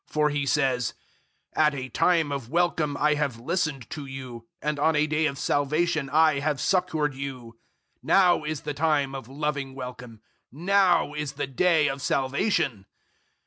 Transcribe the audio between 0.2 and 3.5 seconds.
He says, "At a time of welcome I have